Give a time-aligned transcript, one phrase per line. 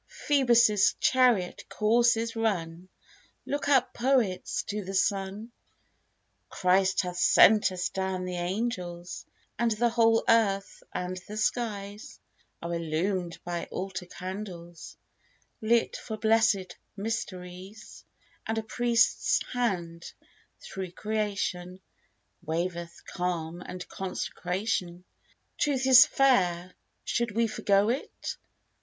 [0.07, 2.89] Phoebus' chariot course is run!
[3.45, 5.51] Look up, poets, to the sun!
[6.49, 9.27] Christ hath sent us down the angels;
[9.59, 12.19] And the whole earth and the skies
[12.63, 14.97] Are illumed by altar candles
[15.59, 15.69] TRUTH.
[15.69, 18.03] 35 Lit for blessed mysteries;
[18.47, 20.13] And a Priest's Hand,
[20.59, 21.79] through creation,
[22.43, 25.03] Waveth calm and consecration.
[25.59, 26.73] Truth is fair;
[27.05, 28.37] should we forego it?